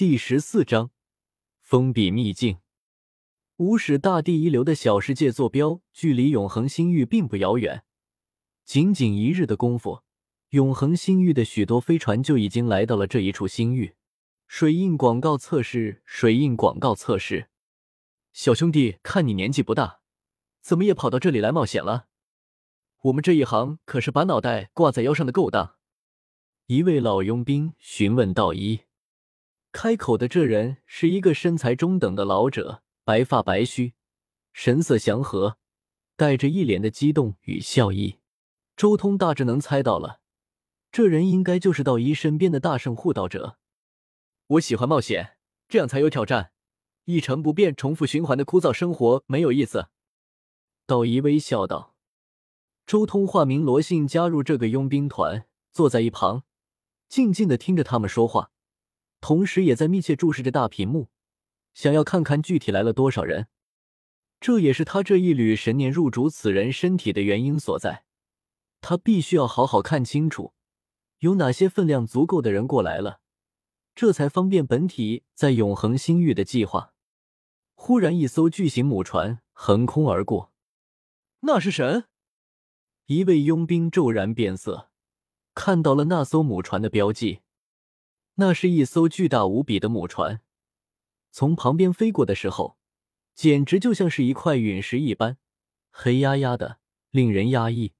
[0.00, 0.92] 第十四章，
[1.60, 2.56] 封闭秘境。
[3.58, 7.84] 无始大帝遗留的小世界坐标，距离永恒星域并不遥远。
[8.64, 10.00] 仅仅一日的功夫，
[10.52, 13.94] 永恒星域的许多飞船就已经来到了这一处星域。
[14.46, 17.50] 水印广告测试，水印广告测试。
[18.32, 20.00] 小兄弟，看你年纪不大，
[20.62, 22.06] 怎么也跑到这里来冒险了？
[23.02, 25.76] 我们这一行可是把脑袋挂在腰上的勾当。
[26.68, 28.80] 一位老佣兵询问道：“一。”
[29.72, 33.94] 开口的这人是一个身材中等的老者，白发白须，
[34.52, 35.58] 神色祥和，
[36.16, 38.18] 带着一脸的激动与笑意。
[38.76, 40.20] 周通大致能猜到了，
[40.90, 43.58] 这人应该就是道一身边的大圣护道者。
[44.48, 45.36] 我喜欢冒险，
[45.68, 46.52] 这样才有挑战。
[47.04, 49.88] 一成不变、重复循环的枯燥生活没有意思。
[50.86, 51.94] 道一微笑道。
[52.86, 56.42] 周通化名罗信，加入这个佣兵团，坐在一旁，
[57.08, 58.50] 静静的听着他们说话。
[59.20, 61.08] 同时，也在密切注视着大屏幕，
[61.74, 63.48] 想要看看具体来了多少人。
[64.40, 68.04] 这也是他这一缕神念入主此人身体的原因所在。
[68.80, 70.54] 他必须要好好看清楚，
[71.18, 73.20] 有哪些分量足够的人过来了，
[73.94, 76.94] 这才方便本体在永恒星域的计划。
[77.74, 80.52] 忽然，一艘巨型母船横空而过，
[81.40, 82.04] 那是神！
[83.04, 84.88] 一位佣兵骤然变色，
[85.54, 87.40] 看到了那艘母船的标记。
[88.40, 90.40] 那是一艘巨大无比的母船，
[91.30, 92.78] 从旁边飞过的时候，
[93.34, 95.36] 简直就像是一块陨石一般，
[95.90, 96.78] 黑压压的，
[97.10, 97.92] 令人压抑。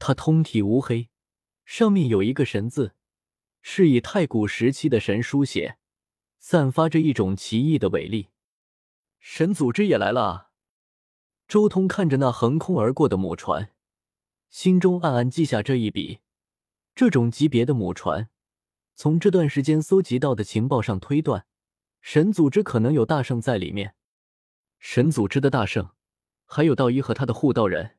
[0.00, 1.10] 它通体乌黑，
[1.64, 2.96] 上面有一个“神”字，
[3.60, 5.78] 是以太古时期的神书写，
[6.40, 8.30] 散发着一种奇异的伟力。
[9.20, 10.50] 神组织也来了！
[11.46, 13.70] 周通看着那横空而过的母船，
[14.50, 16.18] 心中暗暗记下这一笔。
[16.96, 18.28] 这种级别的母船。
[19.02, 21.44] 从这段时间搜集到的情报上推断，
[22.00, 23.96] 神组织可能有大圣在里面。
[24.78, 25.90] 神组织的大圣，
[26.44, 27.96] 还有道一和他的护道人，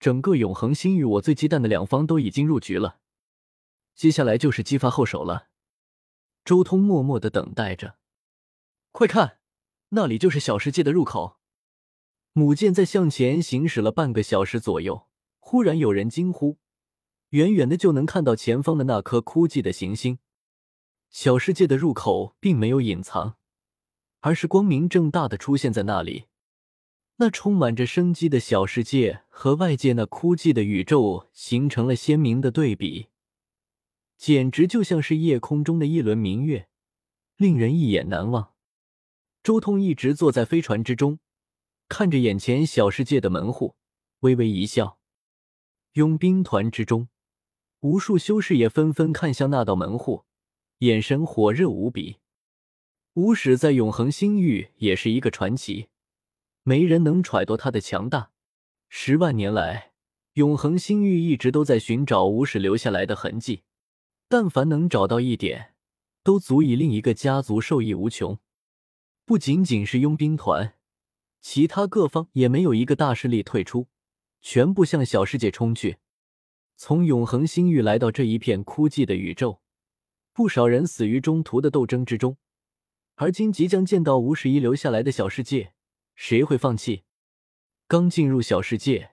[0.00, 3.00] 整个永恒星域，我最忌惮的两方都已经入局了。
[3.94, 5.48] 接下来就是激发后手了。
[6.46, 7.98] 周通默默的等待着。
[8.90, 9.36] 快看，
[9.90, 11.36] 那里就是小世界的入口。
[12.32, 15.06] 母舰在向前行驶了半个小时左右，
[15.38, 16.56] 忽然有人惊呼。
[17.32, 20.18] 远远的就能看到前方的那颗枯寂的行星，
[21.08, 23.36] 小世界的入口并没有隐藏，
[24.20, 26.26] 而是光明正大的出现在那里。
[27.16, 33.08] 那充满着生机的小世界和外界那枯寂的宇宙形成了鲜明的对比，
[34.18, 36.68] 简直就像是夜空中的一轮明月，
[37.36, 38.52] 令人一眼难忘。
[39.42, 41.18] 周通一直坐在飞船之中，
[41.88, 43.76] 看着眼前小世界的门户，
[44.20, 44.98] 微微一笑。
[45.94, 47.08] 佣兵团之中。
[47.82, 50.24] 无数修士也纷纷看向那道门户，
[50.78, 52.18] 眼神火热无比。
[53.14, 55.88] 无始在永恒星域也是一个传奇，
[56.62, 58.30] 没人能揣度他的强大。
[58.88, 59.94] 十万年来，
[60.34, 63.62] 永恒星域一直都在寻找无始留下来的痕迹，
[64.28, 65.74] 但凡能找到一点，
[66.22, 68.38] 都足以令一个家族受益无穷。
[69.24, 70.74] 不仅仅是佣兵团，
[71.40, 73.88] 其他各方也没有一个大势力退出，
[74.40, 75.96] 全部向小世界冲去。
[76.84, 79.60] 从永恒星域来到这一片枯寂的宇宙，
[80.32, 82.38] 不少人死于中途的斗争之中。
[83.14, 85.74] 而今即将见到无始遗留下来的小世界，
[86.16, 87.04] 谁会放弃？
[87.86, 89.12] 刚进入小世界，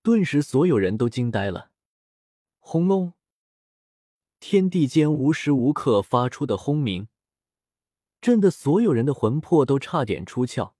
[0.00, 1.72] 顿时所有人都惊呆了。
[2.60, 3.14] 轰隆！
[4.38, 7.08] 天地间无时无刻发出的轰鸣，
[8.20, 10.74] 震得所有人的魂魄都差点出窍，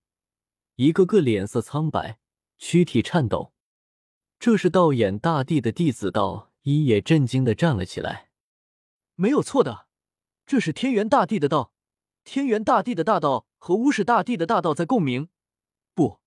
[0.77, 2.21] 一个个脸色苍白，
[2.59, 3.53] 躯体颤抖。
[4.38, 8.31] 这是道眼大帝的弟子道一也震惊的站了起来。
[9.16, 9.88] 没有错的，
[10.47, 11.72] 这是天元大帝的道，
[12.22, 15.28] 天元大帝的大道和巫始大帝的大道在共鸣。
[15.93, 16.21] 不，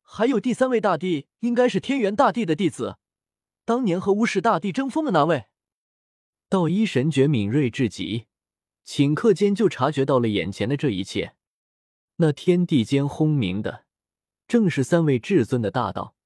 [0.00, 2.96] 还有第三位大帝，应该是天元大帝的弟子，
[3.66, 5.48] 当年和巫始大帝争锋的那位。
[6.48, 8.26] 道一神觉敏锐至极，
[8.86, 11.36] 顷刻间就察觉到了眼前的这一切。
[12.16, 13.84] 那天地间轰鸣的，
[14.48, 16.16] 正是三位至尊的大道。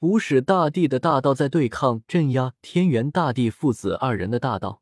[0.00, 4.80] 无始大帝的大道在对抗镇压天元大帝父子二人的大道，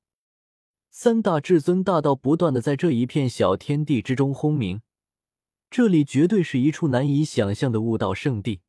[0.91, 4.83] 三大至尊大道不断的在这一片小天地之中轰鸣，
[5.71, 8.61] 这里绝对是一处难以想象的悟道圣地。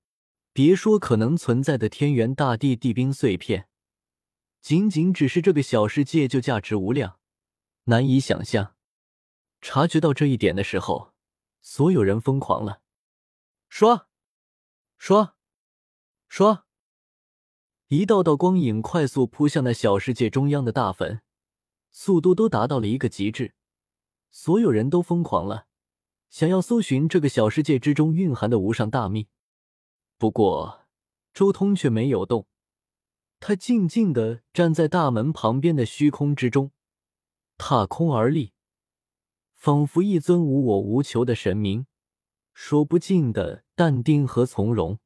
[0.54, 3.68] 别说可能存在的天元大帝地兵碎片，
[4.62, 7.20] 仅仅只是这个小世界就价值无量，
[7.84, 8.74] 难以想象。
[9.60, 11.14] 察觉到这一点的时候，
[11.62, 12.82] 所有人疯狂了，
[13.68, 14.08] 刷，
[14.98, 15.37] 刷。
[16.28, 16.66] 说，
[17.88, 21.22] 一道道光影快速扑向那小世界中央的大坟，
[21.90, 23.56] 速度都达到了一个极致，
[24.30, 25.68] 所有人都疯狂了，
[26.30, 29.30] 想要搜寻这个小世界之中蕴含的无上大秘。
[30.18, 30.86] 不过，
[31.34, 32.46] 周通却没有动，
[33.40, 36.72] 他静静的站在大门旁边的虚空之中，
[37.58, 38.54] 踏空而立，
[39.56, 41.88] 仿佛一尊无我无求的神明，
[42.54, 45.00] 说不尽的淡定和从容。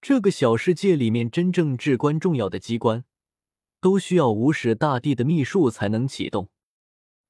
[0.00, 3.04] 这个小世界里面真正至关重要的机关，
[3.80, 6.48] 都需要无始大帝的秘术才能启动。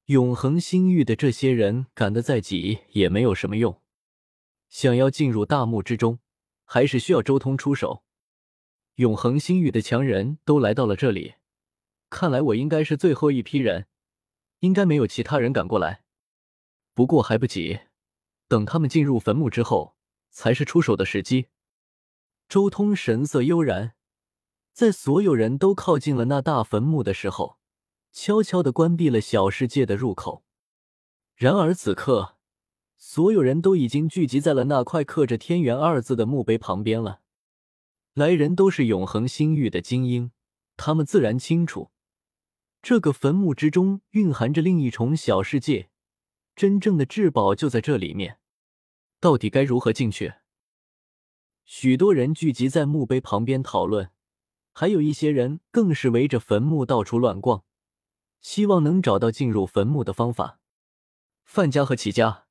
[0.05, 3.81] 永恒星域的这些人赶得再急也没有什么用，
[4.69, 6.19] 想要进入大墓之中。
[6.69, 8.03] 还是需要周通出手。
[8.95, 11.35] 永恒星域的强人都来到了这里，
[12.09, 13.87] 看来我应该是最后一批人，
[14.59, 16.03] 应该没有其他人赶过来。
[16.93, 17.79] 不过还不急，
[18.49, 19.95] 等他们进入坟墓之后，
[20.29, 21.47] 才是出手的时机。
[22.47, 23.93] 周通神色悠然，
[24.73, 27.57] 在所有人都靠近了那大坟墓的时候，
[28.11, 30.43] 悄悄的关闭了小世界的入口。
[31.35, 32.37] 然而此刻。
[32.99, 37.21] 所有人都已经聚集在了那块刻着“天元”二字的墓碑旁边了。
[38.15, 40.31] 来人都是永恒星域的精英，
[40.75, 41.91] 他们自然清楚，
[42.81, 45.91] 这个坟墓之中蕴含着另一重小世界，
[46.55, 48.39] 真正的至宝就在这里面。
[49.19, 50.33] 到底该如何进去？
[51.69, 54.09] 许多人聚集在墓碑旁边讨论，
[54.71, 57.65] 还有一些人更是围着坟墓到处乱逛，
[58.39, 60.61] 希望能找到进入坟墓的方法。
[61.43, 62.45] 范家和齐家。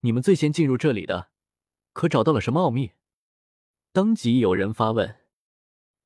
[0.00, 1.30] 你们最先进入这里的，
[1.92, 2.90] 可找到了什么奥秘？
[3.92, 5.16] 当即有人发问。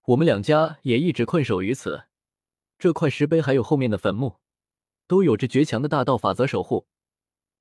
[0.09, 2.05] 我们两家也一直困守于此，
[2.79, 4.37] 这块石碑还有后面的坟墓，
[5.07, 6.87] 都有着绝强的大道法则守护，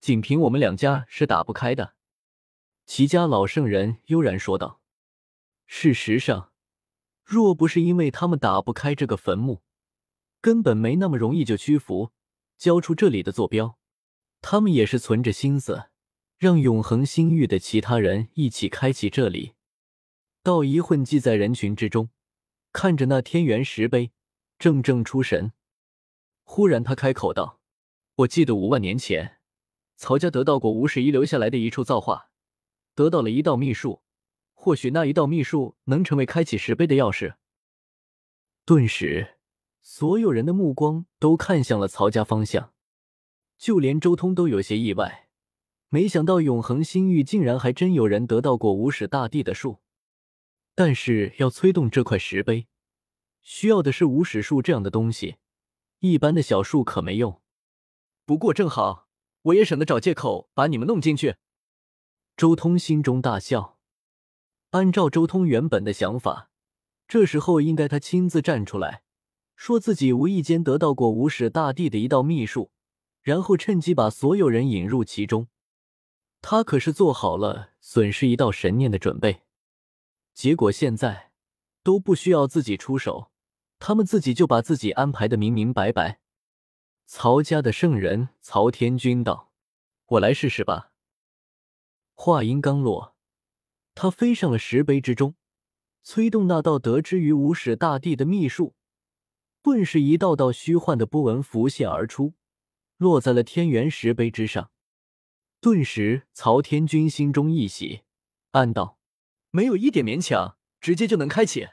[0.02, 1.94] 仅凭我们两家是打不开的。
[2.86, 4.79] 齐家老圣人悠然说道。
[5.71, 6.51] 事实上，
[7.24, 9.62] 若不是因为他们打不开这个坟墓，
[10.42, 12.12] 根本没那么容易就屈服，
[12.57, 13.77] 交出这里的坐标，
[14.42, 15.86] 他们也是存着心思。
[16.38, 19.54] 让永恒星域的其他人一起开启这里。
[20.42, 22.10] 道一混迹在人群之中，
[22.74, 24.12] 看着那天元石碑，
[24.57, 25.54] 怔怔出神。
[26.44, 27.60] 忽然，他开口道
[28.18, 29.39] ：“我记得五万年前，
[29.98, 32.31] 曹家得到过无始遗留下来的一处造化，
[32.95, 34.01] 得到了一道秘术。
[34.61, 37.35] 或许那一道秘术能成为开启石碑的钥匙。”
[38.67, 39.38] 顿时，
[39.81, 42.73] 所有人的目光都看向了曹家方向，
[43.57, 45.29] 就连周通都有些意外。
[45.88, 49.79] 没想到永恒星域竟然还真有人得到过无始大帝的术，
[50.75, 52.67] 但是要催动这块石碑，
[53.41, 55.38] 需要的是无始术这样的东西，
[56.00, 57.41] 一般的小术可没用。
[58.25, 59.07] 不过正好，
[59.44, 61.38] 我也省得找借口把你们弄进去。
[62.38, 63.79] 周通心中大笑，
[64.71, 66.50] 按照周通原本的想法，
[67.07, 69.01] 这时候应该他亲自站出来，
[69.56, 72.71] 说自己无意间得到过无始大帝的一道秘术，
[73.21, 75.48] 然后趁机把所有人引入其中。
[76.42, 79.42] 他可是做好了损失一道神念的准备，
[80.33, 81.31] 结果现在
[81.83, 83.31] 都不需要自己出手，
[83.80, 86.21] 他们自己就把自己安排的明明白白。
[87.07, 89.51] 曹家的圣人曹天君道
[90.06, 90.92] ：“我来试试吧。”
[92.13, 93.16] 话音刚落，
[94.01, 95.36] 他飞上了石碑之中，
[96.04, 98.74] 催动那道得之于无始大帝的秘术，
[99.62, 102.34] 顿时一道道虚幻的波纹浮现而出，
[102.96, 104.72] 落在了天元石碑之上。
[105.60, 108.04] 顿时，曹天君心中一喜，
[108.52, 108.97] 暗道
[109.52, 111.68] ：“没有一点勉强，直接就能开启。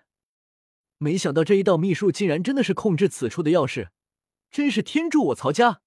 [0.98, 3.90] 没想到这一道秘术竟然真的是控制此处的钥匙，
[4.50, 5.80] 真是天助我曹家！”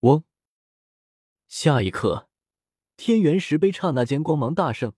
[0.00, 0.24] 嗡！
[1.46, 2.30] 下一刻，
[2.96, 4.94] 天元石碑刹那间光芒大盛，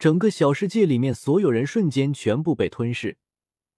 [0.00, 3.18] 整个小世界里面所有人瞬间全部被吞噬，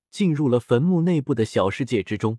[0.09, 2.39] 进入了坟墓内部的小世界之中。